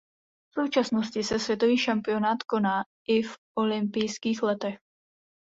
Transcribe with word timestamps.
V 0.49 0.53
současnosti 0.61 1.23
se 1.23 1.39
světový 1.39 1.77
šampionát 1.77 2.43
koná 2.43 2.83
i 3.09 3.21
v 3.23 3.37
olympijských 3.55 4.43
letech. 4.43 4.79